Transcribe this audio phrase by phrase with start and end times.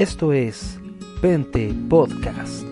[0.00, 0.80] Esto es
[1.20, 2.64] Pente Podcast.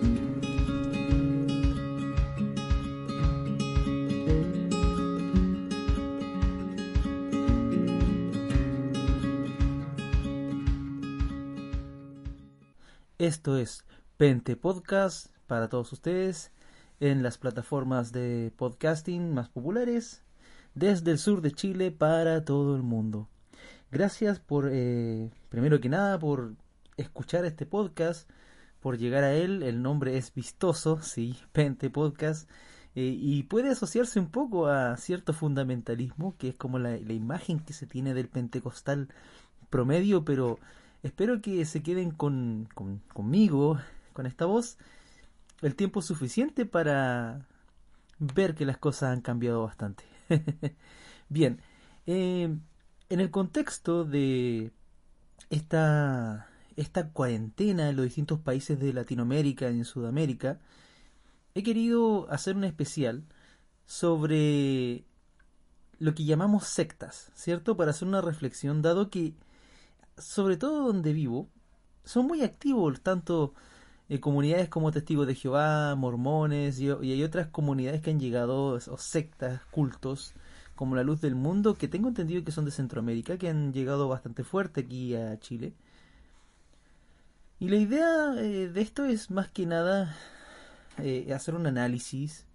[13.19, 13.85] Esto es
[14.17, 16.51] Pente Podcast para todos ustedes
[16.99, 20.23] en las plataformas de podcasting más populares
[20.73, 23.29] desde el sur de Chile para todo el mundo.
[23.91, 26.55] Gracias por, eh, primero que nada, por
[27.01, 28.29] escuchar este podcast,
[28.79, 29.63] por llegar a él.
[29.63, 32.49] El nombre es vistoso, sí, Pente Podcast.
[32.95, 37.73] Eh, y puede asociarse un poco a cierto fundamentalismo, que es como la, imagen que
[37.73, 39.09] se tiene del pentecostal
[39.69, 40.59] promedio, pero
[41.03, 43.79] espero que se queden con, con, conmigo,
[44.13, 44.77] con esta voz,
[45.61, 47.45] el tiempo suficiente para
[48.17, 50.03] ver que las cosas han cambiado bastante.
[51.29, 51.61] Bien,
[52.05, 52.55] eh,
[53.09, 54.71] en el contexto de
[55.49, 56.48] esta,
[56.79, 60.59] esta cuarentena en los distintos países de Latinoamérica y en Sudamérica,
[61.53, 63.25] he querido hacer un especial
[63.85, 65.03] sobre
[65.97, 67.75] lo que llamamos sectas, ¿cierto?
[67.75, 69.33] Para hacer una reflexión, dado que,
[70.17, 71.49] sobre todo donde vivo,
[72.05, 73.53] son muy activos tanto
[74.07, 78.79] eh, comunidades como Testigos de Jehová, mormones y, y, hay otras comunidades que han llegado,
[78.87, 80.33] o sectas, cultos,
[80.75, 84.07] como la luz del mundo, que tengo entendido que son de Centroamérica, que han llegado
[84.07, 85.73] bastante fuerte aquí a Chile.
[87.59, 90.15] Y la idea eh, de esto es más que nada
[90.97, 92.45] eh, hacer un análisis.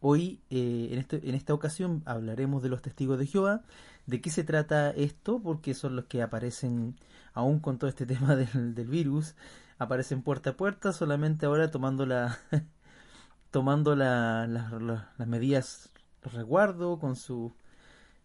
[0.00, 3.62] Hoy, eh, en, este, en esta ocasión, hablaremos de los testigos de Jehová,
[4.06, 6.94] de qué se trata esto, porque son los que aparecen,
[7.34, 9.34] aún con todo este tema del, del virus,
[9.78, 12.38] aparecen puerta a puerta, solamente ahora tomando la
[13.50, 15.90] tomando la, la, las medidas
[16.22, 17.54] resguardo, con su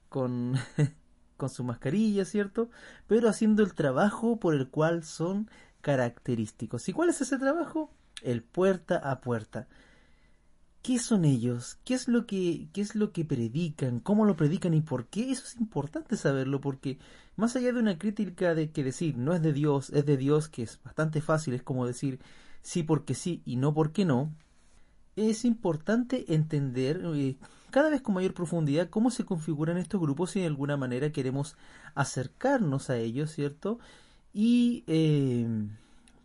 [0.09, 0.55] con,
[1.37, 2.69] con su mascarilla, ¿cierto?
[3.07, 5.49] Pero haciendo el trabajo por el cual son
[5.83, 6.89] característicos.
[6.89, 7.91] ¿Y cuál es ese trabajo?
[8.23, 9.67] El puerta a puerta.
[10.81, 11.77] ¿Qué son ellos?
[11.85, 13.99] ¿Qué es lo que qué es lo que predican?
[13.99, 15.31] ¿Cómo lo predican y por qué?
[15.31, 16.97] Eso es importante saberlo porque
[17.35, 20.49] más allá de una crítica de que decir no es de Dios, es de Dios,
[20.49, 22.19] que es bastante fácil, es como decir
[22.61, 24.33] sí porque sí y no porque no,
[25.15, 27.37] es importante entender eh,
[27.71, 31.55] cada vez con mayor profundidad cómo se configuran estos grupos y de alguna manera queremos
[31.95, 33.79] acercarnos a ellos, ¿cierto?
[34.33, 35.47] Y eh,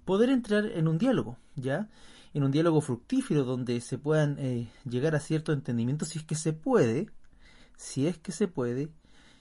[0.08, 1.86] poder entrar en un diálogo, ¿ya?
[2.32, 6.34] En un diálogo fructífero donde se puedan eh, llegar a cierto entendimiento si es que
[6.34, 7.10] se puede,
[7.76, 8.88] si es que se puede.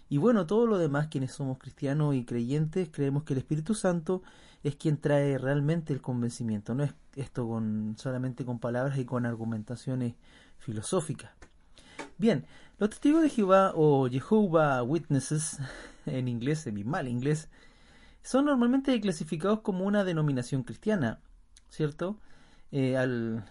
[0.10, 4.24] Y bueno, todo lo demás, quienes somos cristianos y creyentes, creemos que el Espíritu Santo
[4.62, 9.26] es quien trae realmente el convencimiento, no es esto con solamente con palabras y con
[9.26, 10.16] argumentaciones
[10.58, 11.32] filosóficas.
[12.18, 12.46] Bien,
[12.78, 15.60] los testigos de Jehová o Jehovah Witnesses
[16.06, 17.48] en inglés, en mi mal inglés,
[18.28, 21.22] son normalmente clasificados como una denominación cristiana,
[21.70, 22.20] ¿cierto?
[22.74, 23.46] Eh, al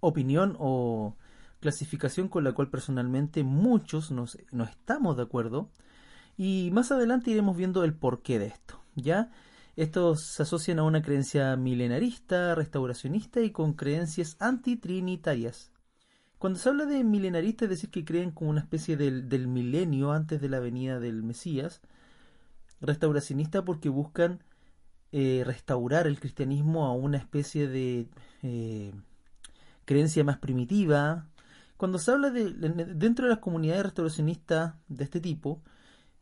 [0.00, 1.16] opinión o
[1.60, 5.70] clasificación con la cual personalmente muchos nos, no estamos de acuerdo
[6.36, 9.30] y más adelante iremos viendo el porqué de esto, ¿ya?
[9.76, 15.70] Estos se asocian a una creencia milenarista, restauracionista y con creencias antitrinitarias.
[16.38, 20.10] Cuando se habla de milenarista es decir que creen como una especie del, del milenio
[20.10, 21.80] antes de la venida del Mesías,
[22.80, 24.40] restauracionista porque buscan
[25.10, 28.08] eh, restaurar el cristianismo a una especie de
[28.42, 28.92] eh,
[29.86, 31.26] creencia más primitiva.
[31.78, 35.62] Cuando se habla de, dentro de las comunidades restauracionistas de este tipo,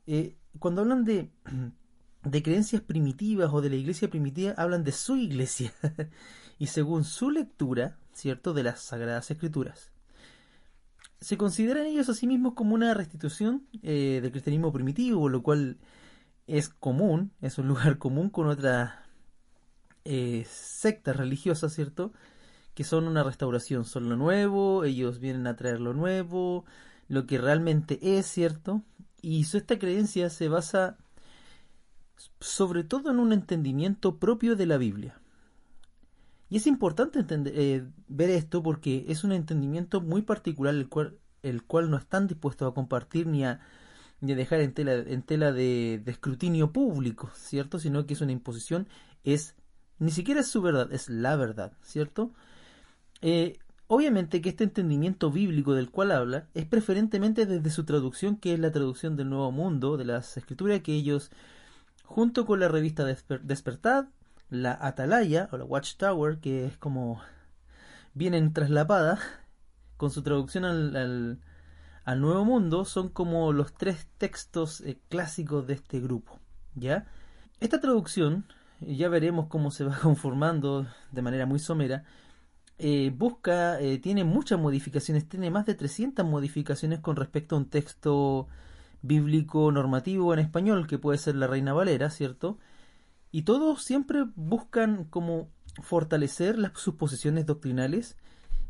[0.07, 1.33] eh, cuando hablan de,
[2.45, 5.73] creencias primitivas o de la iglesia primitiva, hablan de su iglesia
[6.59, 9.91] y según su lectura, ¿cierto?, de las Sagradas Escrituras
[11.19, 15.79] se consideran ellos a sí mismos como una restitución del cristianismo primitivo, lo cual
[16.47, 18.93] es común, es un lugar común con otras
[20.05, 22.13] eh, sectas religiosas, ¿cierto?
[22.75, 26.65] Que son una restauración, son lo nuevo, ellos vienen a traer lo nuevo,
[27.09, 28.83] lo que realmente es, ¿cierto?
[29.23, 30.99] Y esta creencia se basa
[32.41, 35.21] sobre todo en un entendimiento propio de la Biblia.
[36.49, 41.19] Y es importante entender, eh, ver esto porque es un entendimiento muy particular el cual,
[41.43, 43.61] el cual no están dispuestos a compartir ni a,
[44.23, 47.79] a dejar en tela, en tela de, de, escrutinio público, ¿cierto?
[47.79, 48.89] Sino que es una imposición,
[49.25, 49.55] es
[49.99, 52.33] ni siquiera es su verdad, es la verdad, ¿cierto?
[53.23, 58.53] Eh, obviamente que este entendimiento bíblico del cual habla es preferentemente desde su traducción, que
[58.55, 61.31] es la traducción del Nuevo Mundo, de las Escrituras que ellos,
[62.05, 64.07] junto con la revista Desper Despertad,
[64.51, 67.21] la atalaya o la watchtower, que es como
[68.15, 69.19] vienen traslapada
[69.97, 71.41] con su traducción al, al,
[72.15, 76.39] Nuevo Mundo, son como los tres textos eh, clásicos de este grupo.
[76.77, 77.07] ¿ya?
[77.59, 78.47] Esta traducción
[78.81, 82.05] ya veremos cómo se va conformando de manera muy somera,
[82.79, 87.71] eh, busca, eh, tiene muchas modificaciones, tiene más de 300 modificaciones con respecto a un
[87.71, 88.49] texto
[89.03, 92.59] bíblico normativo en español, que puede ser la Reina Valera, ¿cierto?
[93.33, 95.49] Y todos siempre buscan como
[95.83, 98.17] fortalecer las, sus posiciones doctrinales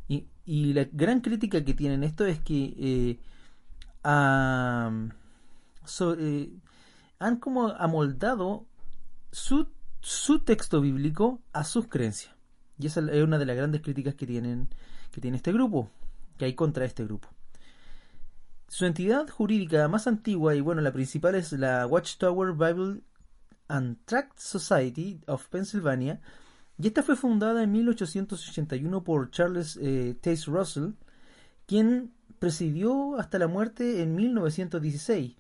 [0.09, 3.19] y, y, la gran crítica que tienen esto es que eh,
[6.19, 6.59] eh,
[7.19, 8.67] han como amoldado
[9.33, 9.69] su,
[10.01, 12.35] su texto bíblico a sus creencias.
[12.79, 14.69] Y esa es una de las grandes críticas que tienen
[15.11, 15.91] que tiene este grupo,
[16.37, 17.29] que hay contra este grupo.
[18.69, 23.01] Su entidad jurídica más antigua y bueno, la principal es la Watchtower Bible
[23.69, 26.21] and Tract Society of Pennsylvania,
[26.79, 30.91] y esta fue fundada en 1881 por Charles eh, Russell,
[31.67, 35.37] quien presidió hasta la muerte en 1916.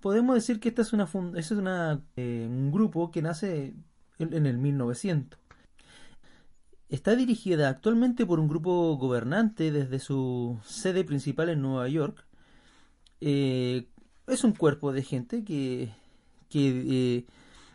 [0.00, 1.06] Podemos decir que esta es, una
[1.36, 3.74] es una, eh, un grupo que nace
[4.18, 5.38] en, el 1900.
[6.88, 12.24] Está dirigida actualmente por un grupo gobernante desde su sede principal en Nueva York.
[13.20, 13.86] Eh,
[14.26, 15.92] es un cuerpo de gente que,
[16.48, 17.26] que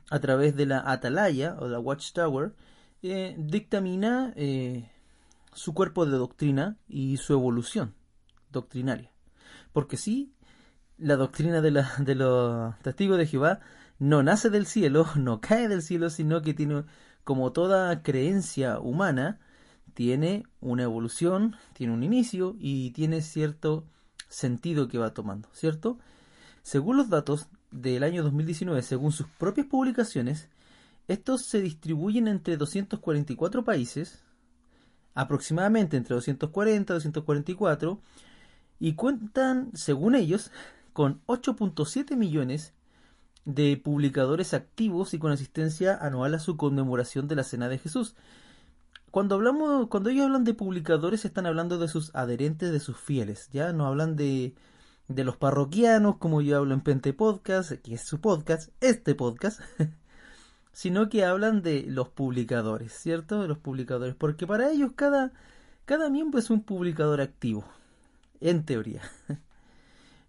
[0.10, 2.54] a través de la atalaya o la watchtower
[3.04, 4.90] eh, dictamina eh,
[5.54, 7.96] su cuerpo de doctrina y su evolución
[8.52, 9.12] doctrinaria.
[9.74, 10.34] Porque sí,
[10.98, 13.60] la doctrina de, la, de los testigos de Jehová
[14.00, 16.84] no nace del cielo, no cae del cielo, sino que tiene,
[17.24, 19.40] como toda creencia humana,
[19.94, 23.86] tiene una evolución, tiene un inicio y tiene cierto
[24.28, 25.98] sentido que va tomando, ¿cierto?
[26.64, 30.50] Según los datos del año 2019, según sus propias publicaciones,
[31.08, 34.24] estos se distribuyen entre 244 países,
[35.14, 38.02] aproximadamente entre 240 y 244,
[38.80, 40.52] y cuentan, según ellos,
[40.94, 42.74] con 8.7 millones
[43.46, 48.16] de publicadores activos y con asistencia anual a su conmemoración de la Cena de Jesús.
[49.12, 53.50] Cuando hablamos, cuando ellos hablan de publicadores, están hablando de sus adherentes, de sus fieles,
[53.54, 54.56] ya no hablan de,
[55.08, 59.62] de los parroquianos, como yo hablo en Pente Podcast, que es su podcast, este podcast.
[60.76, 63.42] sino que hablan de los publicadores, ¿cierto?
[63.42, 65.32] De los publicadores, porque para ellos cada,
[65.86, 67.64] cada miembro es un publicador activo,
[68.42, 69.02] en teoría.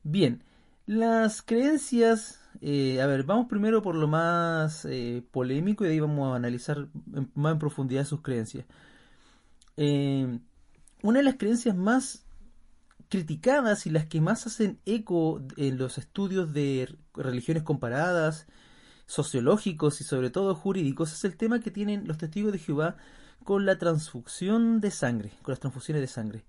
[0.05, 0.45] Bien,
[0.87, 6.01] las creencias, eh, a ver, vamos primero por lo más eh, polémico y de ahí
[6.01, 6.87] vamos a analizar
[7.35, 8.67] más en profundidad sus creencias.
[9.77, 10.39] Eh,
[11.03, 12.25] una de las creencias más
[13.09, 18.47] criticadas y las que más hacen eco en los estudios de religiones comparadas,
[19.07, 22.97] sociológicos y sobre todo jurídicos es el tema que tienen los testigos de Jehová
[23.45, 26.45] con la transfusión de sangre, con las transfusiones de sangre.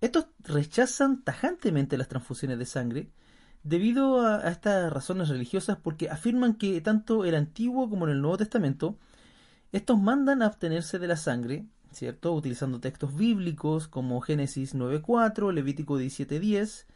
[0.00, 3.10] Estos rechazan tajantemente las transfusiones de sangre
[3.64, 8.38] debido a, estas razones religiosas porque afirman que tanto el Antiguo como en el Nuevo
[8.38, 8.96] Testamento
[9.72, 12.32] estos mandan a abstenerse de la sangre, ¿cierto?
[12.32, 16.86] Utilizando textos bíblicos como Génesis 9.4, Levítico 17.10,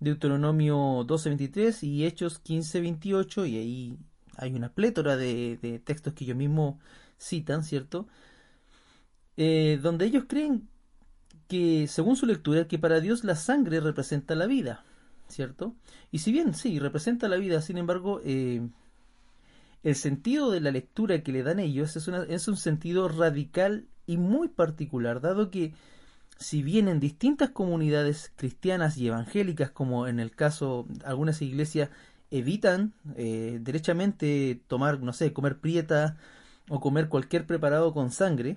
[0.00, 3.98] Deuteronomio 12.23 y Hechos 15.28 y ahí
[4.36, 6.76] hay una plétora de, textos que ellos mismos
[7.18, 8.06] citan, ¿cierto?
[9.36, 10.68] Eh, donde ellos creen
[11.48, 14.84] que, según su lectura, que para Dios la sangre representa la vida,
[15.28, 15.74] ¿cierto?
[16.10, 18.66] Y si bien sí, representa la vida, sin embargo, eh,
[19.82, 24.16] el sentido de la lectura que le dan ellos es, es un sentido radical y
[24.16, 25.74] muy particular, dado que
[26.38, 31.90] si bien en distintas comunidades cristianas y evangélicas, como en el caso de algunas iglesias
[32.32, 36.16] evitan eh, derechamente tomar, no sé, comer prieta
[36.68, 38.56] o comer cualquier preparado con sangre,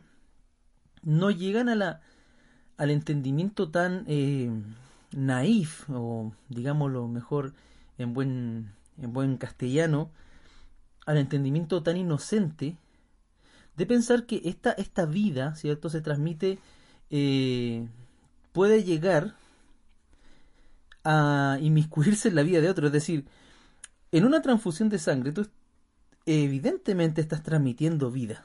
[1.03, 2.01] no llegan a la,
[2.77, 4.49] al entendimiento tan eh,
[5.11, 7.53] naif, o digámoslo mejor
[7.97, 10.09] en buen, en buen castellano,
[11.05, 12.77] al entendimiento tan inocente
[13.75, 16.59] de pensar que esta, esta vida, ¿cierto?, se transmite,
[17.09, 17.87] eh,
[18.53, 19.35] puede llegar
[21.03, 23.25] a inmiscuirse en la vida de otro, es decir,
[24.17, 25.47] en una transfusión de sangre, tú
[26.25, 28.43] evidentemente estás transmitiendo vida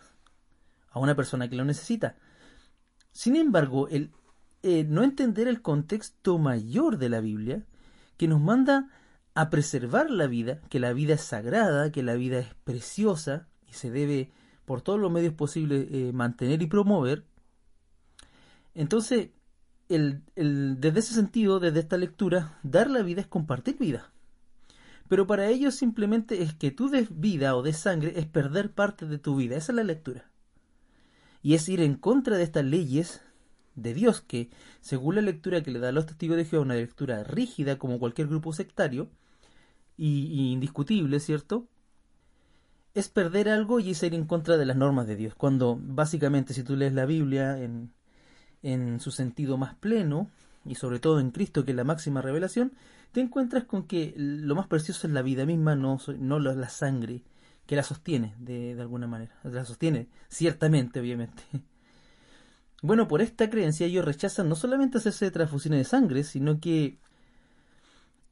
[0.90, 2.16] a una persona que lo necesita.
[3.12, 4.10] Sin embargo, el
[4.62, 7.64] no entender el contexto mayor de la Biblia,
[8.16, 8.90] que nos manda
[9.34, 13.72] a preservar la vida, que la vida es sagrada, que la vida es preciosa y
[13.72, 14.30] se debe
[14.64, 17.24] por todos los medios posibles eh, mantener y promover,
[18.74, 19.30] entonces,
[19.88, 24.12] el, desde ese sentido, desde esta lectura, dar la vida es compartir vida.
[25.11, 29.07] Pero para ellos simplemente es que tú des vida o des sangre es perder parte
[29.07, 29.57] de tu vida.
[29.57, 30.31] Esa es la lectura.
[31.43, 33.21] Y es ir en contra de estas leyes
[33.75, 34.50] de Dios, que
[34.81, 37.99] según la lectura que le da a los testigos de Jehová, una lectura rígida como
[37.99, 39.11] cualquier grupo sectario,
[39.97, 41.67] y, indiscutible, ¿cierto?
[42.95, 45.35] es perder algo y es ir en contra de las normas de Dios.
[45.35, 47.93] Cuando básicamente si tú lees la Biblia en,
[48.62, 50.31] en su sentido más pleno,
[50.64, 52.75] y sobre todo en Cristo, que es la máxima revelación,
[53.12, 57.23] te encuentras con que lo más precioso es la vida misma, no, no la sangre,
[57.67, 59.38] que la sostiene de, de alguna manera.
[59.45, 61.43] La sostiene, ciertamente, obviamente.
[62.83, 66.99] Bueno, por esta creencia ellos rechazan no solamente hacerse transfusiones de sangre, sino que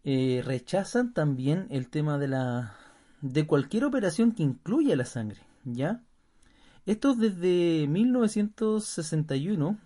[0.04, 2.74] eh, rechazan también el tema de la
[3.20, 6.02] de cualquier operación que incluya la sangre, ¿ya?
[6.86, 9.76] Esto desde 1961,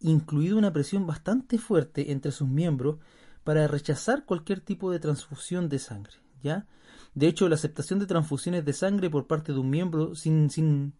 [0.00, 2.98] incluido una presión bastante fuerte entre sus miembros
[3.44, 6.66] para rechazar cualquier tipo de transfusión de sangre, ¿ya?
[7.14, 10.94] De hecho, la aceptación de transfusiones de sangre por parte de un miembro sin, sin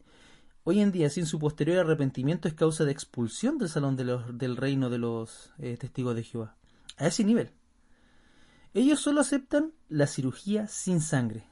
[0.62, 4.38] hoy en día, sin su posterior arrepentimiento, es causa de expulsión del salón de los,
[4.38, 6.56] del reino de los eh, testigos de Jehová.
[6.96, 7.50] A ese nivel.
[8.74, 11.46] Ellos solo aceptan la cirugía sin sangre.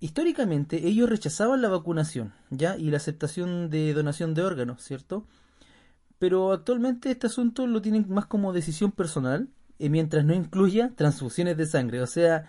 [0.00, 2.76] Históricamente ellos rechazaban la vacunación, ¿ya?
[2.76, 5.26] Y la aceptación de donación de órganos, ¿cierto?
[6.18, 9.48] Pero actualmente este asunto lo tienen más como decisión personal,
[9.78, 12.00] mientras no incluya transfusiones de sangre.
[12.02, 12.46] O sea,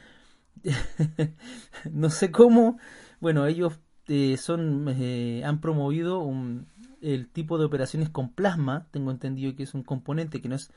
[1.92, 2.80] no sé cómo,
[3.20, 6.68] bueno, ellos eh, son eh, han promovido un,
[7.02, 10.72] el tipo de operaciones con plasma, tengo entendido que es un componente que no es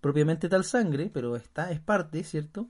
[0.00, 2.68] propiamente tal sangre, pero está, es parte, ¿cierto?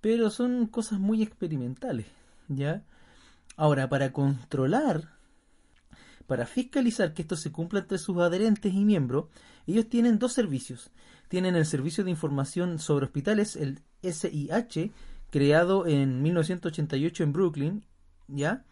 [0.00, 2.06] Pero son cosas muy experimentales,
[2.48, 2.82] ¿ya?
[3.56, 5.15] Ahora, para controlar,
[6.26, 9.26] para fiscalizar que esto se cumpla entre sus adherentes y miembros,
[9.66, 10.90] ellos tienen dos servicios.
[11.28, 14.92] Tienen el Servicio de Información sobre Hospitales, el SIH,
[15.30, 17.84] creado en 1988 en Brooklyn,
[18.28, 18.64] ¿ya?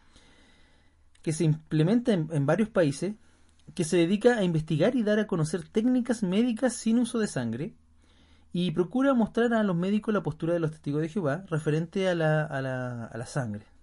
[1.23, 3.14] Que se implementa en varios países
[3.75, 7.75] que se dedica a investigar y dar a conocer técnicas médicas sin uso de sangre
[8.52, 12.14] y procura mostrar a los médicos la postura de los testigos de Jehová referente a
[12.14, 13.74] la, a la, a la sangre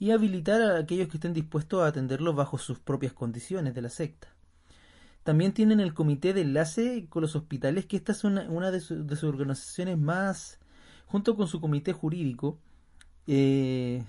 [0.00, 3.90] y habilitar a aquellos que estén dispuestos a atenderlo bajo sus propias condiciones de la
[3.90, 4.28] secta.
[5.24, 8.80] También tienen el comité de enlace con los hospitales, que esta es una, una de,
[8.80, 10.58] sus organizaciones más,
[11.04, 12.58] junto con su comité jurídico,
[13.26, 14.02] eh,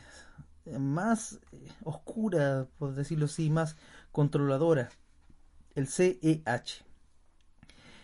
[0.79, 1.41] más
[1.83, 3.75] oscura, por decirlo así, más
[4.13, 4.89] controladora,
[5.75, 6.86] el CEH.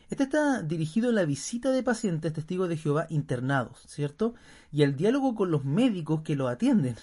[0.10, 4.34] Este está dirigido a la visita de pacientes testigos de Jehová internados, ¿cierto?
[4.74, 6.98] Y al diálogo con los médicos que los atienden,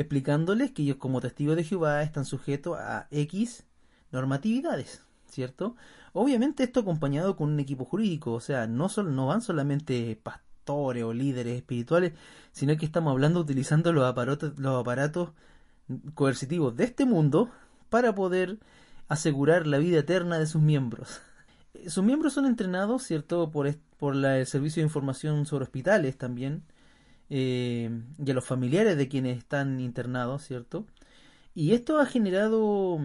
[0.00, 3.64] explicándoles que ellos como testigos de Jehová están sujetos a X
[4.12, 5.76] normatividades, ¿cierto?
[6.14, 11.12] Obviamente esto acompañado con un equipo jurídico, o sea, no, no van solamente pastores o
[11.12, 12.14] líderes espirituales,
[12.52, 15.30] sino que estamos hablando utilizando los aparatos, los aparatos
[16.14, 17.50] coercitivos de este mundo
[17.90, 18.58] para poder
[19.08, 21.20] asegurar la vida eterna de sus miembros.
[21.88, 26.62] Sus miembros son entrenados, ¿cierto?, por, por el Servicio de Información sobre Hospitales también,
[27.30, 30.86] eh, y a los familiares de quienes están internados, ¿cierto?
[31.54, 32.98] Y esto ha generado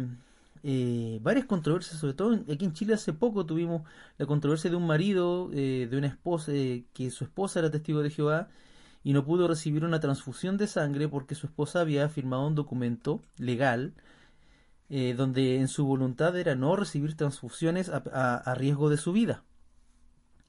[0.64, 3.84] eh, varias controversias, sobre todo aquí en Chile hace poco tuvimos
[4.18, 6.52] la controversia de un marido, eh, de una esposa,
[6.94, 8.50] que su esposa era testigo de Jehová
[9.04, 13.22] y no pudo recibir una transfusión de sangre porque su esposa había firmado un documento
[13.38, 13.94] legal
[14.90, 19.44] donde en su voluntad era no recibir transfusiones a, riesgo de su vida.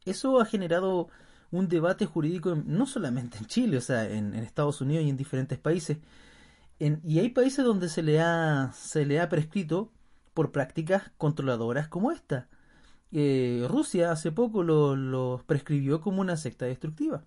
[0.05, 1.09] Eso ha generado
[1.51, 5.59] un debate jurídico no solamente en Chile, o sea, en, Estados Unidos y en diferentes
[5.59, 5.99] países.
[6.79, 9.91] y hay países donde se le ha, se le ha prescrito
[10.35, 12.49] por prácticas controladoras como esta.
[13.13, 17.25] Eh, Rusia hace poco lo, prescribió como una secta destructiva.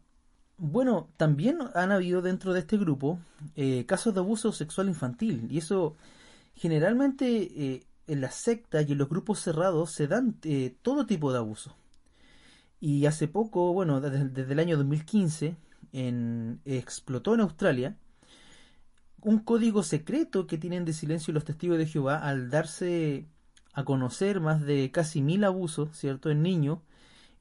[0.57, 3.19] Bueno, también han habido dentro de este grupo
[3.55, 5.95] eh, casos de abuso sexual infantil y eso
[6.59, 10.35] Generalmente eh, en las sectas y en los grupos cerrados se dan
[10.81, 11.73] todo tipo de abuso.
[12.79, 15.55] Y hace poco, bueno, desde, el año 2015,
[15.91, 17.97] en, explotó en Australia
[19.21, 23.25] un código secreto que tienen de silencio los testigos de Jehová al darse
[23.73, 26.79] a conocer más de casi mil abusos, ¿cierto?, en niños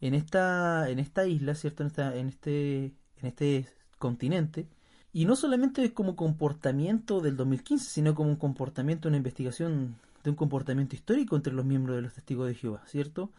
[0.01, 2.85] en esta, en esta isla, ¿cierto?, en, esta, en, este,
[3.17, 3.69] en este
[3.99, 4.67] continente.
[5.13, 10.37] Y no solamente como comportamiento del 2015, sino como un comportamiento, una investigación de un
[10.37, 13.31] comportamiento histórico entre los miembros de los testigos de Jehová, ¿cierto?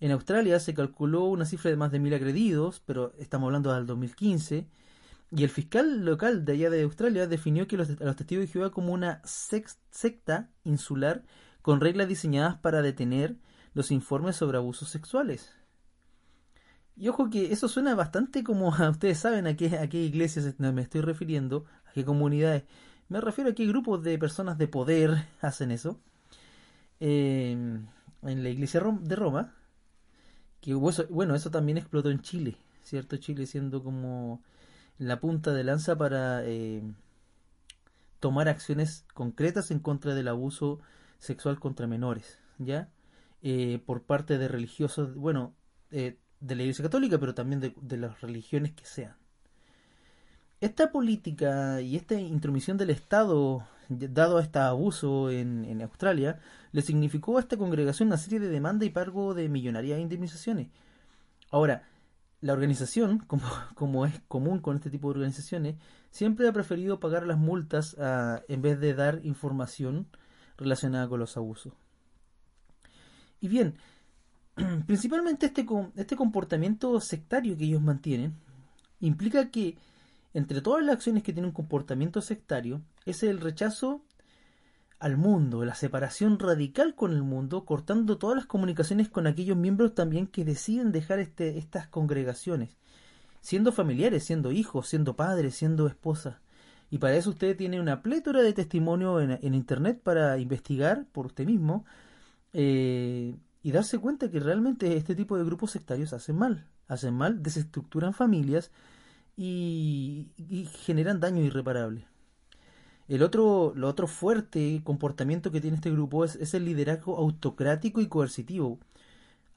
[0.00, 3.86] En Australia se calculó una cifra de más de mil agredidos, pero estamos hablando del
[3.86, 4.66] 2015,
[5.30, 8.52] y el fiscal local de allá de Australia definió que los, a los testigos de
[8.52, 11.22] Jehová como una secta insular
[11.62, 13.36] con reglas diseñadas para detener
[13.74, 15.52] los informes sobre abusos sexuales.
[16.96, 20.58] Y ojo que eso suena bastante como a ustedes saben a qué, a qué iglesias
[20.58, 22.64] me estoy refiriendo, a qué comunidades.
[23.08, 26.00] Me refiero a qué grupos de personas de poder hacen eso.
[27.00, 27.88] en
[28.22, 29.54] la iglesia de Roma,
[30.74, 33.16] bueno, eso también explotó en Chile, ¿cierto?
[33.16, 34.42] Chile siendo como
[34.98, 36.82] la punta de lanza para, eh,
[38.20, 40.80] tomar acciones concretas en contra del abuso
[41.18, 42.88] sexual contra menores, ¿ya?
[43.42, 45.54] Eh, por parte de religiosos, bueno,
[45.90, 49.16] eh, de la Iglesia Católica, pero también de, las religiones que sean.
[50.60, 53.66] Esta política y esta intromisión del Estado,
[54.14, 56.40] dado este abuso en, Australia,
[56.72, 60.68] le significó a esta congregación una serie de demandas y pago de millonarias indemnizaciones.
[61.50, 61.82] Ahora,
[62.40, 65.76] la organización, como, como, es común con este tipo de organizaciones,
[66.10, 67.96] siempre ha preferido pagar las multas
[68.48, 70.08] en vez de dar información
[70.56, 71.72] relacionada con los abusos.
[73.40, 73.76] Y bien,
[74.86, 75.66] principalmente este,
[75.96, 78.34] este comportamiento sectario que ellos mantienen
[79.00, 79.76] implica que
[80.36, 84.02] entre todas las acciones que tienen un comportamiento sectario es el rechazo
[84.98, 89.94] al mundo, la separación radical con el mundo, cortando todas las comunicaciones con aquellos miembros
[89.94, 92.76] también que deciden dejar este, estas congregaciones,
[93.40, 96.36] siendo familiares, siendo hijos, siendo padres, siendo esposas.
[96.90, 101.46] Y para eso usted tiene una plétora de testimonio en, Internet para investigar por usted
[101.46, 101.86] mismo
[102.52, 107.42] eh, y darse cuenta que realmente este tipo de grupos sectarios hacen mal, hacen mal,
[107.42, 108.70] desestructuran familias
[109.36, 110.28] y,
[110.84, 112.06] generan daño irreparable.
[113.08, 118.00] El otro, lo otro fuerte comportamiento que tiene este grupo es, es, el liderazgo autocrático
[118.00, 118.80] y coercitivo.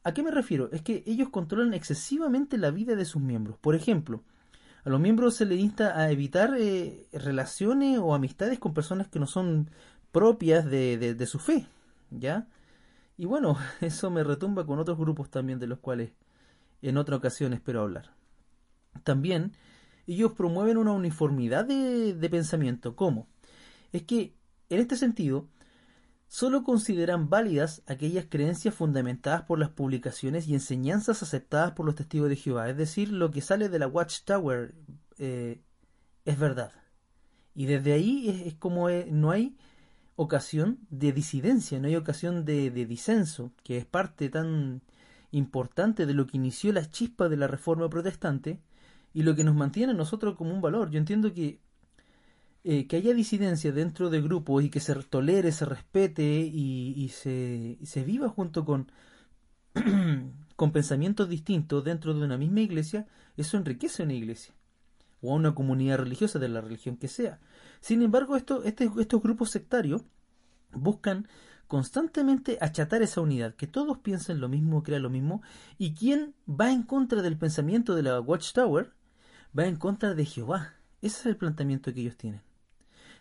[0.03, 0.69] ¿A qué me refiero?
[0.71, 3.57] Es que ellos controlan excesivamente la vida de sus miembros.
[3.57, 4.23] Por ejemplo,
[4.85, 9.19] a los miembros se les insta a evitar eh, relaciones o amistades con personas que
[9.19, 9.69] no son
[10.11, 11.67] propias de, de, de su fe,
[12.11, 12.47] ¿ya?
[13.17, 16.11] Y bueno, eso me retumba con otros grupos también de los cuales
[16.81, 18.18] en otra ocasión espero hablar.
[19.03, 19.53] También
[20.07, 22.95] ellos promueven una uniformidad de, pensamiento.
[22.95, 23.27] ¿Cómo?
[23.91, 24.35] es que,
[24.69, 25.47] en este sentido,
[26.27, 32.29] solo consideran válidas aquellas creencias fundamentadas por las publicaciones y enseñanzas aceptadas por los testigos
[32.29, 34.75] de Jehová, es decir, lo que sale de la Watchtower
[35.17, 35.61] eh,
[36.25, 36.71] es verdad.
[37.55, 39.57] Y desde ahí es, como eh, no hay
[40.15, 44.81] ocasión de disidencia, no hay ocasión de disenso, que es parte tan
[45.31, 48.59] importante de lo que inició la chispa de la reforma protestante
[49.13, 50.89] y lo que nos mantiene a nosotros como un valor.
[50.91, 51.59] Yo entiendo que
[52.65, 57.77] eh, que haya disidencia dentro de grupos y que se tolere, se respete y, se,
[57.83, 58.91] se, viva junto con,
[60.57, 64.53] con pensamientos distintos dentro de una misma iglesia, eso enriquece a una iglesia
[65.21, 67.39] o a una comunidad religiosa de la religión que sea.
[67.79, 68.55] Sin embargo, este,
[68.99, 70.01] estos grupos sectarios
[70.73, 71.29] buscan
[71.67, 75.41] constantemente achatar esa unidad, que todos piensen lo mismo, crean lo mismo,
[75.77, 78.91] y quien va en contra del pensamiento de la Watchtower,
[79.57, 80.73] va en contra de Jehová.
[81.01, 82.41] Ese es el planteamiento que ellos tienen.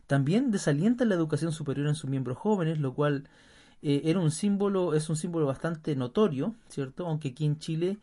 [0.07, 3.29] También desalienta la educación superior en sus miembros jóvenes, lo cual
[3.83, 7.07] eh, era un símbolo, es un símbolo bastante notorio, ¿cierto?
[7.07, 7.99] Aunque aquí en Chile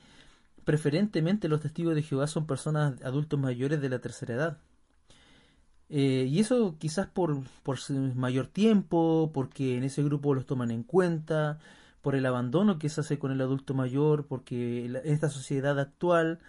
[0.65, 4.57] preferentemente los testigos de Jehová son personas adultos mayores de la tercera edad.
[5.89, 7.37] Eh, y eso quizás por,
[8.15, 11.59] mayor tiempo, porque en ese grupo los toman en cuenta,
[12.01, 16.39] por el abandono que se hace con el adulto mayor, porque esta sociedad actual,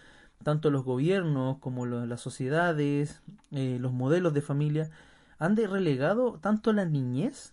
[0.43, 4.91] tanto los gobiernos como las sociedades, eh, los modelos de familia,
[5.39, 7.53] han de relegado tanto la niñez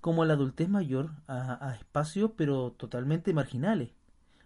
[0.00, 3.90] como la adultez mayor a, espacios pero totalmente marginales,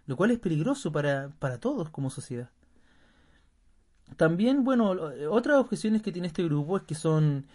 [0.05, 2.49] lo cual es peligroso para, para todos como sociedad.
[4.17, 4.93] También, bueno,
[5.31, 7.45] otras objeciones que tiene este grupo es que son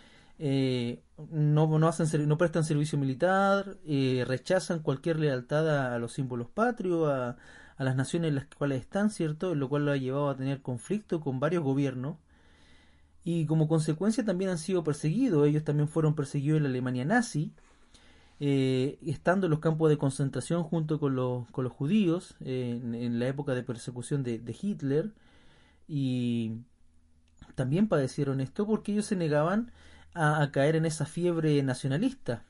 [0.42, 6.48] eh, no, no, hacen, no prestan servicio militar, eh, rechazan cualquier lealtad a, los símbolos
[6.48, 7.36] patrios, a,
[7.80, 9.54] a, las naciones en las cuales están, ¿cierto?
[9.54, 12.16] Lo cual lo ha llevado a tener conflicto con varios gobiernos
[13.24, 15.46] y como consecuencia también han sido perseguidos.
[15.46, 17.52] Ellos también fueron perseguidos en la Alemania nazi,
[18.40, 23.28] eh, estando en los campos de concentración junto con los, con los judíos en, la
[23.28, 25.12] época de persecución de, Hitler.
[25.88, 26.52] Y
[27.54, 29.72] también padecieron esto porque ellos se negaban
[30.14, 32.44] a, a, caer en esa fiebre nacionalista.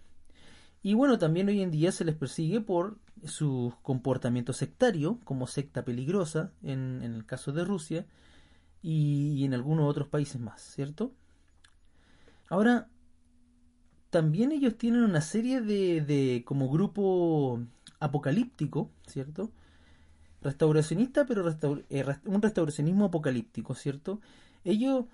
[0.83, 5.85] Y bueno, también hoy en día se les persigue por su comportamiento sectario, como secta
[5.85, 8.07] peligrosa en, en el caso de Rusia,
[8.83, 11.13] y, en algunos otros países más, ¿cierto?
[12.49, 12.89] Ahora,
[14.11, 17.61] también ellos tienen una serie de, de como grupo
[18.01, 19.53] apocalíptico, ¿cierto?
[20.43, 21.49] Restauracionista, pero
[21.91, 24.21] eh, un restauracionismo apocalíptico, ¿cierto?
[24.65, 25.05] Ellos,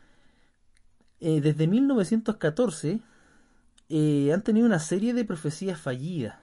[1.20, 3.00] eh, desde 1914,
[3.88, 6.36] eh, han tenido una serie de profecías fallidas,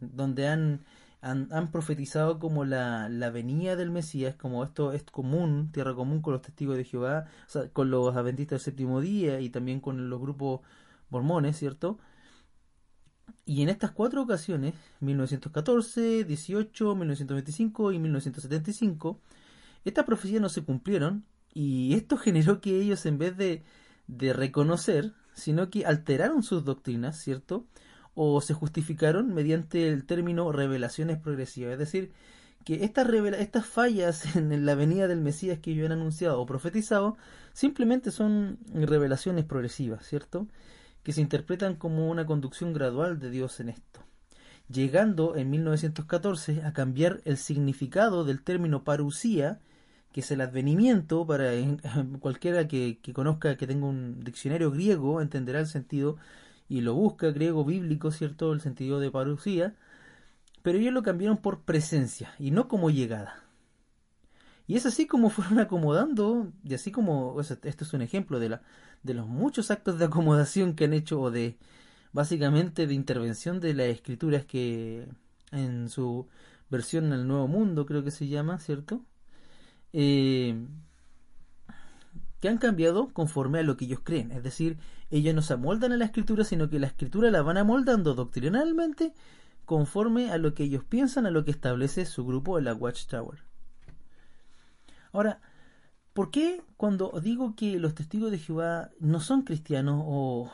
[0.00, 0.84] donde han
[1.22, 6.32] han, profetizado como la, la, venida del Mesías, como esto es común, tierra común con
[6.32, 7.26] los testigos de Jehová,
[7.72, 10.60] con los adventistas del séptimo día y también con los grupos
[11.10, 11.98] mormones, ¿cierto?
[13.44, 19.20] Y en estas cuatro ocasiones, 1914, 18, 1925 y 1975,
[19.84, 23.62] estas profecías no se cumplieron y esto generó que ellos en vez de,
[24.06, 27.66] de reconocer sino que alteraron sus doctrinas, ¿cierto?
[28.14, 32.12] O se justificaron mediante el término revelaciones progresivas, es decir,
[32.64, 37.16] que estas, estas fallas en la venida del Mesías que yo han anunciado o profetizado
[37.52, 40.46] simplemente son revelaciones progresivas, ¿cierto?
[41.02, 44.00] Que se interpretan como una conducción gradual de Dios en esto,
[44.68, 49.60] llegando en 1914 a cambiar el significado del término parusía,
[50.12, 51.50] que es el advenimiento, para
[52.20, 56.16] cualquiera que, conozca, que tenga un diccionario griego, entenderá el sentido
[56.68, 58.52] y lo busca, griego bíblico, ¿cierto?
[58.52, 59.74] El sentido de parusía,
[60.62, 63.44] pero ellos lo cambiaron por presencia y no como llegada.
[64.66, 68.62] Y es así como fueron acomodando, y así como, esto es un ejemplo de, la,
[69.02, 71.58] de los muchos actos de acomodación que han hecho, o de,
[72.12, 75.08] básicamente, de intervención de las escrituras que
[75.52, 76.28] en su
[76.70, 79.04] versión el Nuevo Mundo, creo que se llama, ¿cierto?
[79.92, 80.66] Eh,
[82.40, 84.32] que han cambiado conforme a lo que ellos creen.
[84.32, 84.78] Es decir,
[85.10, 89.12] ellos no se amoldan a la escritura, sino que la escritura la van amoldando doctrinalmente
[89.66, 93.44] conforme a lo que ellos piensan, a lo que establece su grupo en la Watchtower.
[95.12, 95.40] Ahora,
[96.12, 100.50] ¿por qué cuando digo que los testigos de Jehová no son cristianos o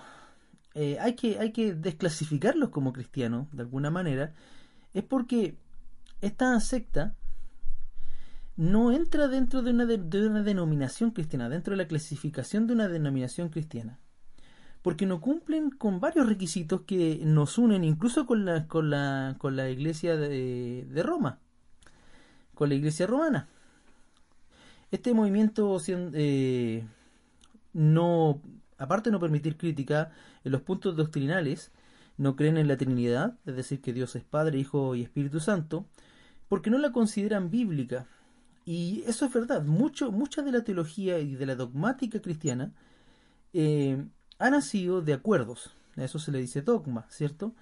[0.75, 4.35] eh, hay, que, hay que desclasificarlos como cristianos de alguna manera?
[4.93, 5.57] Es porque
[6.21, 7.15] esta secta
[8.57, 12.89] no entra dentro de una, de una denominación cristiana, dentro de la clasificación de una
[12.89, 13.99] denominación cristiana
[14.87, 19.57] porque no cumplen con varios requisitos que nos unen incluso con la, con la, con
[19.57, 21.41] la iglesia de, Roma,
[22.55, 23.49] con la iglesia romana.
[24.93, 26.87] Este movimiento eh,
[27.73, 28.41] no,
[28.79, 30.13] aparte de no permitir crítica
[30.45, 31.73] en los puntos doctrinales,
[32.17, 35.85] no creen en la Trinidad, es decir, que Dios es Padre, Hijo y Espíritu Santo,
[36.47, 38.07] porque no la consideran bíblica.
[38.67, 42.73] Y eso es verdad, mucho, mucha de la teología y de la dogmática cristiana
[43.53, 44.05] eh,
[44.41, 45.71] ha nacido de acuerdos.
[45.97, 47.55] A eso se le dice dogma, ¿cierto?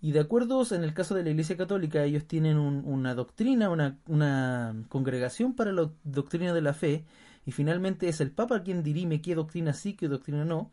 [0.00, 3.98] Y de acuerdos, en el caso de la Iglesia Católica, ellos tienen una doctrina, una,
[4.06, 7.04] una, congregación para la doctrina de la fe,
[7.44, 10.70] y finalmente es el Papa quien dirime qué doctrina sí, qué doctrina no.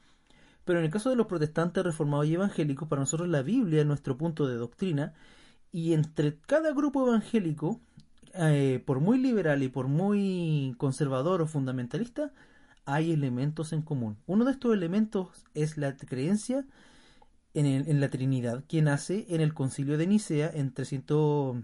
[0.63, 3.87] Pero en el caso de los protestantes reformados y evangélicos, para nosotros la Biblia es
[3.87, 5.13] nuestro punto de doctrina,
[5.71, 7.81] y entre cada grupo evangélico,
[8.37, 12.33] eh, por muy liberal y por muy conservador o fundamentalista,
[12.85, 14.17] hay elementos en común.
[14.27, 16.65] Uno de estos elementos es la creencia
[17.53, 21.57] en, la Trinidad, que nace en el concilio de Nicea en, 300,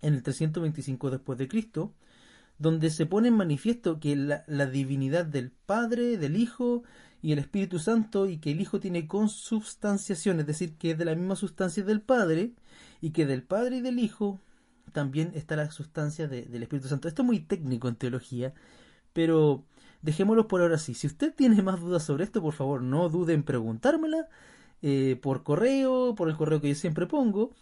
[0.00, 1.94] en el 325 después de Cristo,
[2.58, 6.84] donde se pone en manifiesto que la, la, divinidad del Padre, del Hijo
[7.20, 11.04] y el Espíritu Santo, y que el Hijo tiene consubstanciación, es decir, que es de
[11.04, 12.52] la misma sustancia del Padre,
[13.00, 14.40] y que del Padre y del Hijo
[14.92, 17.08] también está la sustancia del Espíritu Santo.
[17.08, 18.54] Esto es muy técnico en teología,
[19.12, 19.64] pero
[20.02, 20.94] dejémoslo por ahora así.
[20.94, 24.28] Si usted tiene más dudas sobre esto, por favor, no dude en preguntármela
[24.82, 27.52] eh, por correo, por el correo que yo siempre pongo,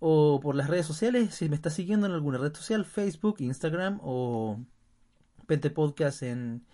[0.00, 3.98] o por las redes sociales, si me está siguiendo en alguna red social, Facebook, Instagram
[4.02, 4.60] o
[5.46, 6.64] Pente Podcast en,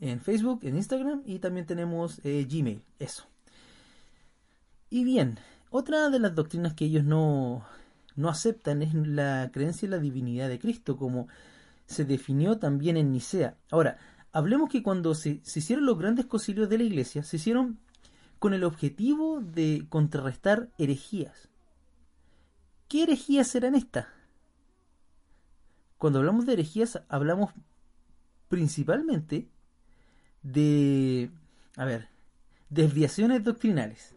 [0.00, 3.24] en Facebook, en Instagram, y también tenemos eh, Gmail, eso.
[4.90, 5.38] Y bien,
[5.70, 7.64] otra de las doctrinas que ellos no,
[8.16, 11.28] no aceptan es la creencia en la divinidad de Cristo, como
[11.86, 13.56] se definió también en Nicea.
[13.70, 13.98] Ahora,
[14.32, 17.78] hablemos que cuando se, hicieron los grandes concilios de la iglesia, se hicieron
[18.38, 21.48] con el objetivo de contrarrestar herejías.
[22.88, 24.06] ¿Qué herejías eran estas?
[25.98, 27.52] Cuando hablamos de herejías, hablamos
[28.48, 29.48] principalmente
[30.42, 31.30] de,
[31.76, 32.08] a ver,
[32.68, 34.14] desviaciones doctrinales.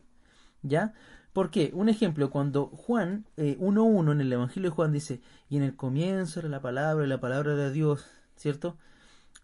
[0.61, 0.93] ¿Ya?
[1.33, 1.71] ¿Por qué?
[1.73, 5.75] Un ejemplo, cuando Juan 1.1 eh, en el Evangelio de Juan dice, y en el
[5.75, 8.77] comienzo era la palabra, la palabra de Dios, ¿cierto?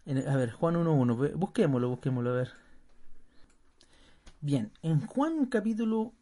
[0.06, 2.52] a ver, Juan 1.1, busquémoslo, busquémoslo, a ver.
[4.40, 6.12] Bien, en Juan capítulo,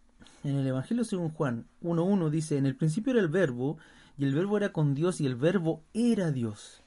[0.42, 3.78] en el Evangelio según Juan 1.1 dice, en el principio era el verbo,
[4.16, 6.82] y el verbo era con Dios, y el verbo era Dios.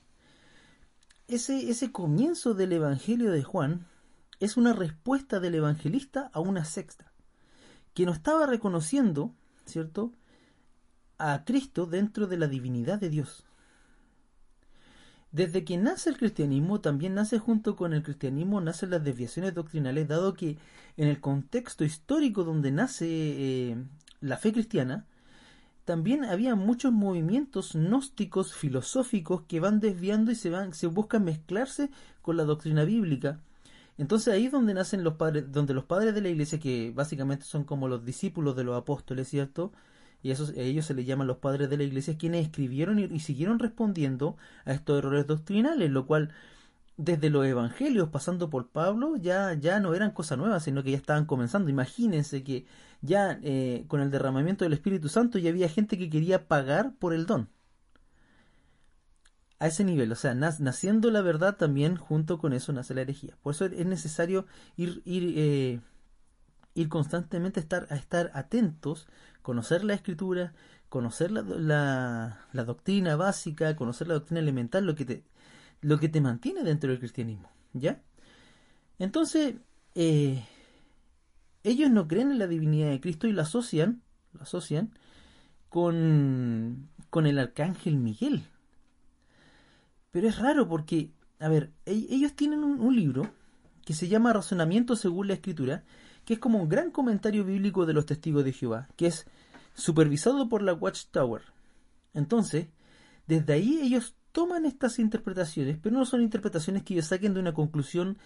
[1.27, 3.85] Ese, ese comienzo del Evangelio de Juan
[4.39, 7.06] es una respuesta del evangelista a una sexta,
[7.97, 9.33] que no estaba reconociendo,
[9.65, 10.11] ¿cierto?,
[11.17, 13.43] a Cristo dentro de la divinidad de Dios.
[15.31, 20.07] Desde que nace el cristianismo, también nace junto con el cristianismo, nacen las desviaciones doctrinales,
[20.07, 20.59] dado que
[20.95, 23.83] en el contexto histórico donde nace eh,
[24.21, 25.07] la fe cristiana,
[25.83, 31.89] también había muchos movimientos gnósticos filosóficos que van desviando y se van, se buscan mezclarse
[32.21, 33.39] con la doctrina bíblica.
[33.97, 37.45] Entonces ahí es donde nacen los padres, donde los padres de la iglesia, que básicamente
[37.45, 39.71] son como los discípulos de los apóstoles, ¿cierto?
[40.23, 43.19] y esos, a ellos se les llaman los padres de la iglesia, quienes escribieron y,
[43.19, 46.31] siguieron respondiendo a estos errores doctrinales, lo cual
[46.97, 50.97] desde los evangelios, pasando por Pablo, ya, ya no eran cosas nuevas, sino que ya
[50.97, 51.69] estaban comenzando.
[51.69, 52.65] Imagínense que
[53.01, 57.13] ya eh, con el derramamiento del Espíritu Santo ya había gente que quería pagar por
[57.13, 57.49] el don.
[59.59, 63.35] A ese nivel, o sea, naciendo la verdad también junto con eso nace la herejía.
[63.41, 65.81] Por eso es necesario ir, ir, eh,
[66.75, 69.07] ir constantemente a estar, a estar atentos,
[69.41, 70.53] conocer la escritura,
[70.89, 75.23] conocer la, la, doctrina básica, conocer la doctrina elemental, lo que te,
[75.81, 77.49] lo que te mantiene dentro del cristianismo.
[77.73, 78.01] ¿Ya?
[78.99, 79.55] Entonces,
[79.95, 80.45] eh,
[81.63, 84.01] ellos no creen en la divinidad de Cristo y la asocian,
[84.33, 84.91] la asocian
[85.69, 88.47] con, con el arcángel Miguel.
[90.17, 93.29] Pero es raro porque, a ver, ellos tienen un, libro
[93.85, 95.83] que se llama Razonamiento según la Escritura,
[96.25, 99.27] que es como un gran comentario bíblico de los testigos de Jehová, que es
[99.75, 101.43] supervisado por la Watchtower.
[102.15, 102.65] Entonces,
[103.27, 107.53] desde ahí ellos toman estas interpretaciones, pero no son interpretaciones que ellos saquen de una
[107.53, 108.17] conclusión,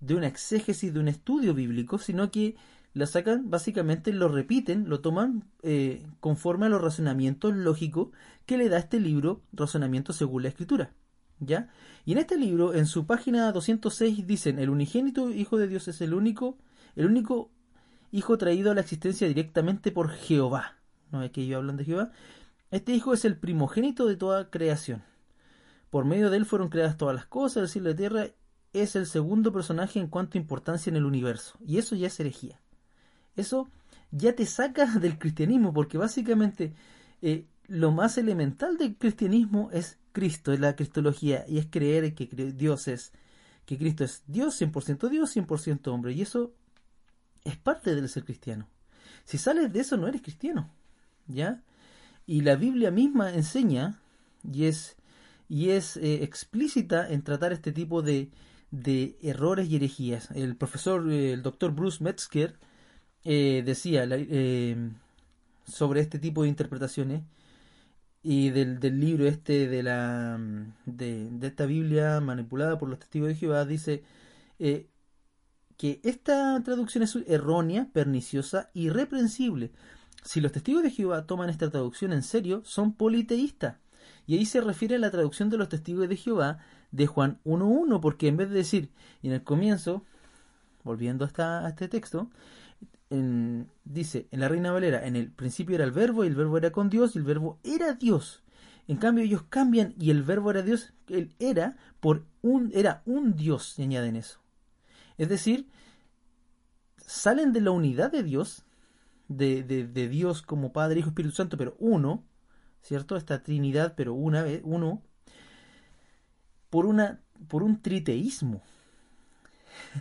[0.00, 2.56] de una exégesis, de un estudio bíblico, sino que
[2.92, 8.08] la sacan, básicamente lo repiten, lo toman eh, conforme a los razonamientos lógicos
[8.44, 10.92] que le da este libro, Razonamiento según la Escritura.
[11.40, 11.68] ¿Ya?
[12.04, 16.00] Y en este libro, en su página 206, dicen, el unigénito Hijo de Dios es
[16.00, 16.58] el único,
[16.96, 17.50] el único
[18.10, 20.78] Hijo traído a la existencia directamente por Jehová.
[21.12, 22.10] No es que ellos hablan de Jehová.
[22.70, 25.02] Este Hijo es el primogénito de toda creación.
[25.90, 28.26] Por medio de él fueron creadas todas las cosas, cielo y la tierra.
[28.72, 31.58] Es el segundo personaje en cuanto a importancia en el universo.
[31.66, 32.60] Y eso ya es herejía
[33.38, 33.68] eso
[34.10, 36.74] ya te saca del cristianismo, porque básicamente
[37.22, 42.26] eh, lo más elemental del cristianismo es Cristo, es la cristología, y es creer que
[42.26, 43.12] Dios es,
[43.66, 46.52] que Cristo es Dios, 100% Dios, 100% hombre, y eso
[47.44, 48.68] es parte del ser cristiano.
[49.24, 50.70] Si sales de eso no eres cristiano,
[51.26, 51.62] ¿ya?
[52.26, 54.00] Y la Biblia misma enseña,
[54.50, 54.96] y es,
[55.48, 58.30] y es eh, explícita en tratar este tipo de,
[58.70, 60.30] de errores y herejías.
[60.32, 62.56] El profesor, eh, el doctor Bruce Metzger,
[63.24, 64.90] eh, decía eh,
[65.66, 67.22] sobre este tipo de interpretaciones
[68.22, 70.38] y del, libro este de la
[70.86, 74.02] de, esta Biblia manipulada por los testigos de Jehová dice
[74.58, 74.88] eh,
[75.76, 79.70] que esta traducción es errónea, perniciosa, irreprensible.
[80.24, 83.76] Si los testigos de Jehová toman esta traducción en serio, son politeístas.
[84.26, 86.58] Y ahí se refiere a la traducción de los testigos de Jehová
[86.90, 88.90] de Juan 1.1, porque en vez de decir,
[89.22, 90.04] y en el comienzo,
[90.82, 92.28] volviendo a este texto,
[93.10, 96.70] dice en la Reina Valera, en el principio era el verbo y el verbo era
[96.70, 98.42] con Dios y el verbo era Dios.
[98.86, 103.36] En cambio ellos cambian y el verbo era Dios, él era por un era un
[103.36, 104.40] Dios, y añaden eso.
[105.18, 105.68] Es decir,
[106.96, 108.64] salen de la unidad de Dios,
[109.28, 112.24] de, de, Dios como Padre, Hijo, Espíritu Santo, pero uno,
[112.80, 113.16] ¿cierto?
[113.16, 115.02] Esta Trinidad, pero una vez, uno,
[116.70, 118.62] por una por un triteísmo.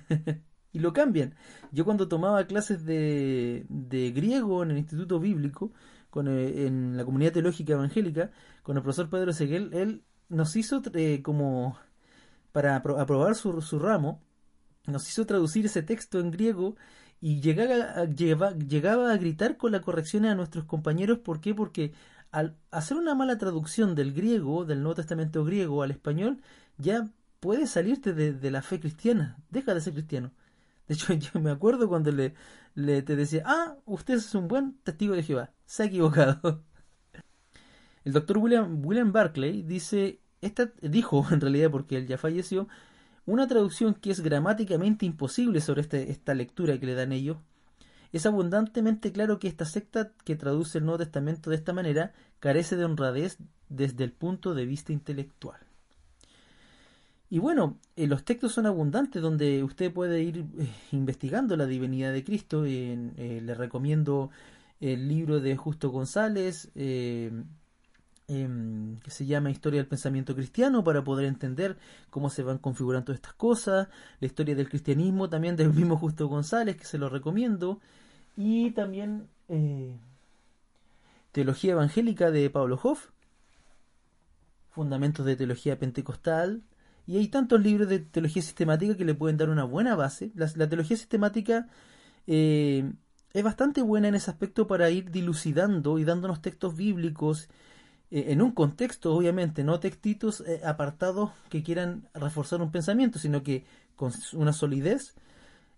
[0.78, 1.34] y lo cambian.
[1.72, 5.72] Yo cuando tomaba clases de, de griego en el Instituto Bíblico,
[6.12, 10.84] con, eh, en la comunidad teológica evangélica, con el profesor Pedro Seguel, él nos hizo
[10.94, 11.78] eh, como
[12.52, 14.22] para aprobar su, su, ramo,
[14.86, 16.76] nos hizo traducir ese texto en griego
[17.22, 21.20] y llegaba a, llegaba a gritar con la corrección a nuestros compañeros.
[21.20, 21.56] ¿Por qué?
[21.56, 21.94] Porque
[22.32, 26.42] al hacer una mala traducción del griego, del Nuevo Testamento griego al español,
[26.78, 27.10] ya
[27.40, 30.32] puedes salirte de, de la fe cristiana, deja de ser cristiano.
[30.88, 32.34] De hecho, yo me acuerdo cuando le,
[32.76, 35.52] le te decía, ah, usted es un buen testigo de Jehová.
[35.65, 36.63] Se ha equivocado.
[38.04, 42.67] El doctor William, William Barclay dice, esta, dijo en realidad porque él ya falleció,
[43.26, 47.38] una traducción que es gramáticamente imposible sobre este, esta lectura que le dan ellos.
[48.13, 52.78] Es abundantemente claro que esta secta que traduce el Nuevo Testamento de esta manera carece
[52.78, 55.66] de honradez desde el punto de vista intelectual.
[57.30, 62.13] Y bueno, eh, los textos son abundantes donde usted puede ir eh, investigando la divinidad
[62.13, 62.63] de Cristo.
[62.66, 64.30] Eh, le recomiendo
[64.80, 67.46] el libro de Justo González, em,
[69.00, 71.78] que se llama Historia del Pensamiento Cristiano, para poder entender
[72.10, 73.90] cómo se van configurando estas cosas.
[74.20, 77.82] La historia del cristianismo también del mismo Justo González, que se lo recomiendo.
[78.38, 79.28] Y también
[81.32, 83.10] Teología Evangélica de Pablo Hoff.
[84.70, 86.62] Fundamentos de Teología Pentecostal
[87.08, 90.32] y hay tantos libros de teología sistemática que le pueden dar una buena base.
[90.36, 91.70] La, teología sistemática
[92.28, 92.91] eh,
[93.34, 97.48] es bastante buena en ese aspecto para ir dilucidando y dándonos textos bíblicos
[98.12, 103.41] eh, en un contexto, obviamente, no textitos eh, apartados que quieran reforzar un pensamiento, sino
[103.41, 103.65] que
[103.96, 105.15] con una solidez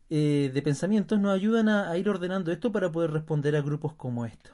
[0.10, 4.54] de pensamientos nos ayudan a, ir ordenando esto para poder responder a grupos como estos.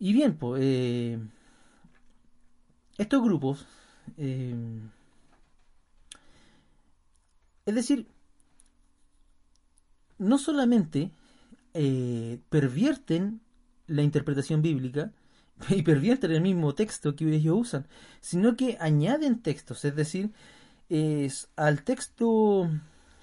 [0.00, 1.20] Y bien, pues,
[2.98, 3.64] estos grupos
[4.16, 4.90] Em,
[7.66, 8.06] Es decir,
[10.18, 11.10] no solamente
[11.72, 13.40] eh, pervierten
[13.86, 15.12] la interpretación bíblica
[15.70, 17.86] y pervierten el mismo texto que ellos usan,
[18.20, 20.32] sino que añaden textos, es decir,
[20.88, 22.70] es, al texto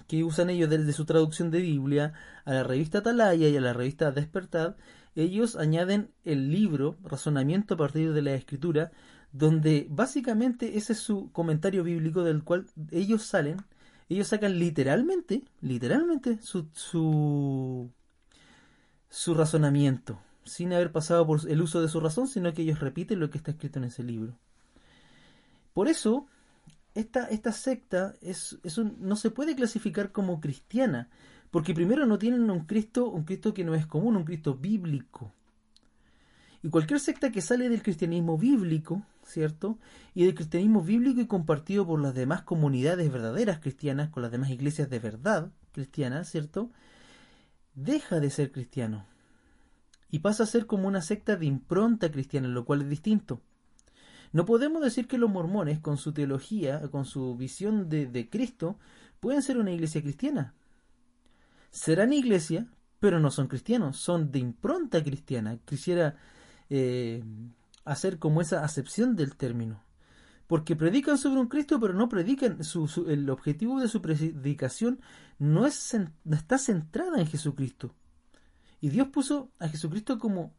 [0.08, 2.12] que usan ellos desde su traducción de Biblia,
[2.44, 4.76] a la revista Atalaya y a la revista Despertad,
[5.14, 8.90] ellos añaden el libro Razonamiento a partir de la Escritura,
[9.32, 13.56] donde básicamente ese es su comentario bíblico del cual ellos salen,
[14.08, 17.90] ellos sacan literalmente, literalmente su, su,
[19.08, 23.20] su razonamiento, sin haber pasado por el uso de su razón, sino que ellos repiten
[23.20, 24.36] lo que está escrito en ese libro.
[25.72, 26.26] Por eso,
[26.94, 31.08] esta, esta secta es, es no se puede clasificar como cristiana,
[31.50, 35.32] porque primero no tienen un Cristo, un Cristo que no es común, un Cristo bíblico.
[36.62, 39.78] Y cualquier secta que sale del cristianismo bíblico, ¿cierto?
[40.14, 44.50] Y del cristianismo bíblico y compartido por las demás comunidades verdaderas cristianas, con las demás
[44.50, 46.70] iglesias de verdad cristianas, ¿cierto?
[47.74, 49.06] Deja de ser cristiano.
[50.10, 53.40] Y pasa a ser como una secta de impronta cristiana, lo cual es distinto.
[54.32, 58.78] No podemos decir que los mormones, con su teología, con su visión de, de Cristo,
[59.20, 60.54] pueden ser una iglesia cristiana
[61.72, 62.66] serán iglesia,
[63.00, 65.58] pero no son cristianos, son de impronta cristiana.
[65.64, 66.16] Quisiera
[66.70, 67.24] eh,
[67.84, 69.82] hacer como esa acepción del término.
[70.46, 72.58] Porque predican sobre un Cristo, pero no predican,
[73.06, 75.00] el objetivo de su predicación
[75.38, 77.94] no está centrada en Jesucristo.
[78.80, 80.54] Y Dios puso a Jesucristo como,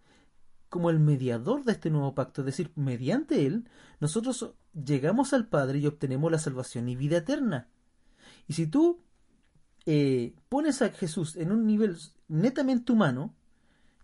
[0.70, 5.80] como el mediador de este nuevo pacto, es decir, mediante Él, nosotros llegamos al Padre
[5.80, 7.68] y obtenemos la salvación y vida eterna.
[8.48, 9.04] Y si tú
[9.86, 13.36] eh, pones a Jesús en un nivel netamente humano,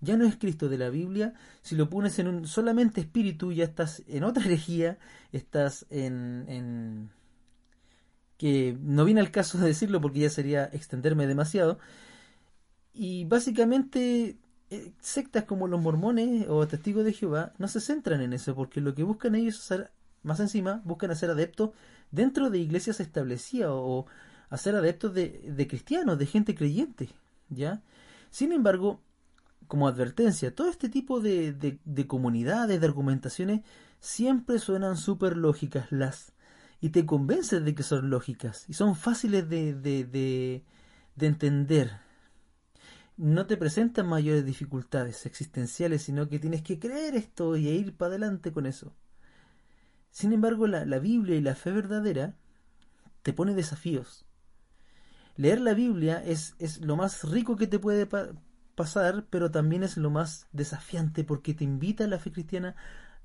[0.01, 3.65] ya no es Cristo de la Biblia, si lo pones en un solamente espíritu, ya
[3.65, 4.97] estás en otra herejía,
[5.31, 7.09] estás en, en
[8.37, 11.79] que no viene al caso de decirlo porque ya sería extenderme demasiado.
[12.93, 14.37] Y básicamente
[14.69, 18.81] eh, sectas como los mormones o testigos de Jehová no se centran en eso porque
[18.81, 19.91] lo que buscan ellos hacer,
[20.23, 21.71] más encima, buscan hacer adeptos
[22.11, 24.05] dentro de iglesias establecidas o,
[24.49, 27.09] a ser adeptos de, cristianos, de gente creyente,
[27.49, 27.81] ¿ya?
[28.31, 29.01] Sin embargo,
[29.69, 33.61] como advertencia, todo este tipo de, de, comunidades, de argumentaciones,
[33.99, 36.33] siempre suenan súper lógicas las
[36.81, 40.65] y te convences de que son lógicas y son fáciles de, de, de,
[41.15, 42.01] de entender.
[43.15, 48.09] No te presentan mayores dificultades existenciales, sino que tienes que creer esto y ir para
[48.09, 48.95] adelante con eso.
[50.09, 52.35] Sin embargo, la, la Biblia y la fe verdadera
[53.21, 54.25] te pone desafíos
[55.39, 58.05] leer la Biblia es, es lo más rico que te puede
[58.79, 62.77] pasar, pero también es lo más desafiante porque te invita a la fe cristiana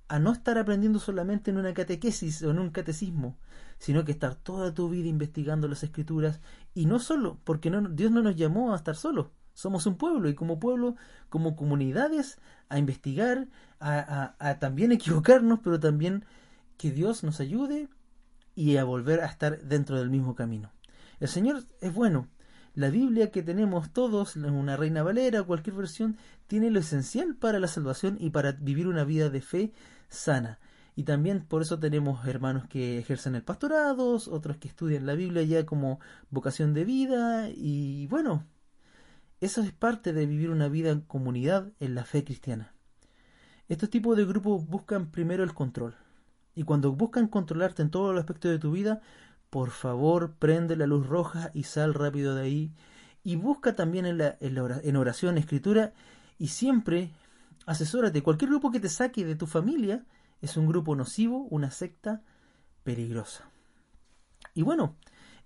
[0.08, 3.38] a no estar aprendiendo solamente en una catequesis o en un catecismo,
[3.78, 6.40] sino que estar toda tu vida investigando las escrituras
[6.74, 10.34] y no solo, porque Dios no nos llamó a estar solos, somos un pueblo y
[10.34, 10.96] como pueblo,
[11.28, 13.46] como comunidades, a investigar,
[13.78, 16.24] a también equivocarnos, pero también
[16.78, 17.88] que Dios nos ayude
[18.56, 20.72] y a volver a estar dentro del mismo camino.
[21.20, 22.26] El Señor es bueno.
[22.74, 26.16] La Biblia que tenemos todos, una Reina Valera, cualquier versión,
[26.48, 29.72] tiene lo esencial para la salvación y para vivir una vida de fe
[30.08, 30.58] sana.
[30.96, 35.42] Y también por eso tenemos hermanos que ejercen el pastorado, otros que estudian la Biblia
[35.44, 37.48] ya como vocación de vida.
[37.50, 38.44] Y bueno,
[39.40, 42.74] eso es parte de vivir una vida en comunidad en la fe cristiana.
[43.68, 45.94] Estos tipos de grupos buscan primero el control.
[46.56, 49.00] Y cuando buscan controlarte en todos los aspectos de tu vida,
[49.54, 52.72] por favor prende la luz roja y sal rápido de ahí.
[53.22, 55.92] Y busca también en, la, en, oración, escritura,
[56.40, 57.12] y siempre
[57.64, 58.20] asesórate.
[58.20, 60.04] Cualquier grupo que te saque de tu familia
[60.42, 62.20] es un grupo nocivo, una secta
[62.82, 63.48] peligrosa.
[64.54, 64.96] Y bueno,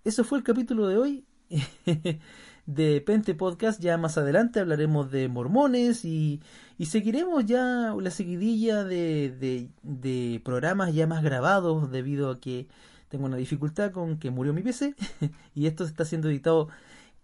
[0.04, 1.26] eso fue el capítulo de hoy
[2.64, 3.78] de Pente Podcast.
[3.78, 6.40] Ya más adelante hablaremos de mormones y,
[6.78, 12.68] y seguiremos ya la seguidilla de, de, de, programas ya más grabados debido a que
[13.08, 14.94] tengo una dificultad con que murió mi PC
[15.54, 16.68] y esto está siendo editado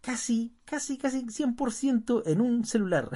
[0.01, 3.11] casi, casi, casi 100% en un celular.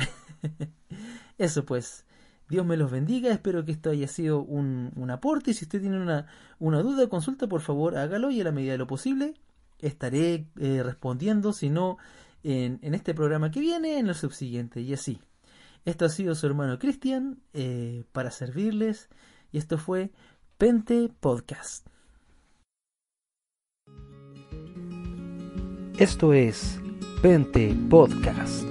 [1.39, 2.05] Eso pues.
[2.49, 5.53] Dios me los bendiga, espero que esto haya sido un, un aporte.
[5.53, 8.73] Si usted tiene una, una, duda o consulta, por favor hágalo y a la medida
[8.73, 9.35] de lo posible
[9.81, 11.99] estaré eh, respondiendo, si no
[12.43, 15.21] en, en, este programa que viene, en el subsiguiente y así.
[15.85, 19.09] Esto ha sido su hermano Cristian eh, para servirles
[19.53, 20.11] y esto fue
[20.57, 21.87] Pente Podcast.
[25.99, 26.79] Esto es
[27.21, 28.65] Pente Podcast.